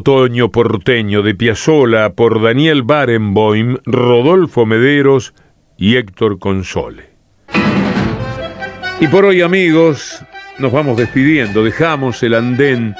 Otoño 0.00 0.50
porteño 0.50 1.20
de 1.20 1.34
Piazzola 1.34 2.14
por 2.14 2.40
Daniel 2.40 2.84
Barenboim, 2.84 3.76
Rodolfo 3.84 4.64
Mederos 4.64 5.34
y 5.76 5.96
Héctor 5.96 6.38
Console. 6.38 7.10
Y 8.98 9.06
por 9.08 9.26
hoy 9.26 9.42
amigos, 9.42 10.24
nos 10.58 10.72
vamos 10.72 10.96
despidiendo, 10.96 11.62
dejamos 11.62 12.22
el 12.22 12.32
andén 12.32 12.94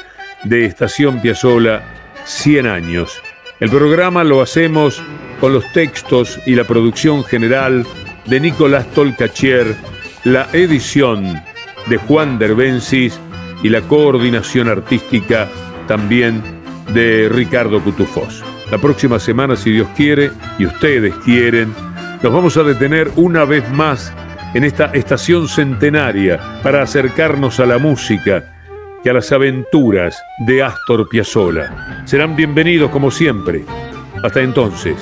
de 0.45 0.67
Estación 0.67 1.23
Piazzola 1.23 1.83
100 2.27 2.67
años. 2.67 3.23
El 3.61 3.71
programa 3.71 4.23
lo 4.23 4.43
hacemos 4.43 5.03
con 5.41 5.55
los 5.55 5.73
textos 5.73 6.39
y 6.45 6.55
la 6.55 6.65
producción 6.65 7.25
general 7.25 7.87
de 8.27 8.41
Nicolás 8.41 8.87
Tolcachier, 8.91 9.75
la 10.25 10.47
edición 10.53 11.43
de 11.87 11.97
Juan 11.97 12.39
Derbensis 12.39 13.19
y 13.63 13.71
la 13.71 13.81
coordinación 13.81 14.69
artística 14.69 15.49
también 15.89 16.60
de 16.95 17.29
Ricardo 17.29 17.81
Cutufós. 17.83 18.43
La 18.71 18.79
próxima 18.79 19.19
semana, 19.19 19.57
si 19.57 19.73
Dios 19.73 19.89
quiere 19.97 20.31
y 20.59 20.67
ustedes 20.67 21.15
quieren, 21.25 21.73
nos 22.23 22.33
vamos 22.33 22.57
a 22.57 22.63
detener 22.63 23.11
una 23.17 23.45
vez 23.45 23.69
más 23.71 24.13
en 24.55 24.65
esta 24.65 24.87
estación 24.87 25.49
centenaria 25.49 26.41
para 26.63 26.83
acercarnos 26.83 27.61
a 27.61 27.67
la 27.67 27.79
música 27.79 28.45
y 29.05 29.09
a 29.09 29.13
las 29.13 29.33
aventuras 29.33 30.21
de 30.47 30.63
Astor 30.63 31.09
Piazzolla. 31.09 32.05
Serán 32.05 32.37
bienvenidos 32.37 32.91
como 32.91 33.11
siempre. 33.11 33.65
Hasta 34.23 34.41
entonces. 34.41 34.97